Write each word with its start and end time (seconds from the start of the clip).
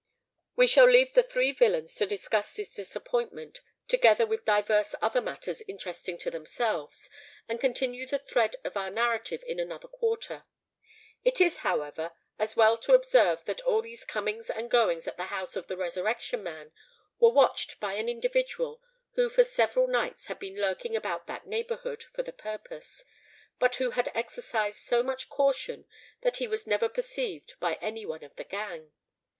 We 0.55 0.65
shall 0.65 0.87
leave 0.89 1.13
the 1.13 1.21
three 1.21 1.51
villains 1.51 1.93
to 1.93 2.07
discuss 2.07 2.53
this 2.53 2.73
disappointment, 2.73 3.61
together 3.87 4.25
with 4.25 4.45
divers 4.45 4.95
other 4.99 5.21
matters 5.21 5.61
interesting 5.67 6.17
to 6.17 6.31
themselves, 6.31 7.07
and 7.47 7.59
continue 7.61 8.07
the 8.07 8.17
thread 8.17 8.55
of 8.63 8.75
our 8.75 8.89
narrative 8.89 9.43
in 9.45 9.59
another 9.59 9.87
quarter. 9.87 10.45
It 11.23 11.39
is, 11.39 11.57
however, 11.57 12.13
as 12.39 12.55
well 12.55 12.79
to 12.79 12.95
observe 12.95 13.45
that 13.45 13.61
all 13.61 13.83
these 13.83 14.03
comings 14.03 14.49
and 14.49 14.71
goings 14.71 15.05
at 15.07 15.17
the 15.17 15.25
house 15.25 15.55
of 15.55 15.67
the 15.67 15.77
Resurrection 15.77 16.41
Man 16.41 16.71
were 17.19 17.29
watched 17.29 17.79
by 17.79 17.93
an 17.93 18.09
individual, 18.09 18.81
who 19.13 19.29
for 19.29 19.43
several 19.43 19.85
nights 19.85 20.25
had 20.25 20.39
been 20.39 20.59
lurking 20.59 20.95
about 20.95 21.27
that 21.27 21.45
neighbourhood 21.45 22.01
for 22.01 22.23
the 22.23 22.33
purpose, 22.33 23.05
but 23.59 23.75
who 23.75 23.91
had 23.91 24.11
exercised 24.15 24.79
so 24.79 25.03
much 25.03 25.29
caution 25.29 25.85
that 26.21 26.37
he 26.37 26.47
was 26.47 26.65
never 26.65 26.89
perceived 26.89 27.53
by 27.59 27.75
any 27.81 28.03
one 28.03 28.23
of 28.23 28.35
the 28.35 28.43
gang. 28.45 28.93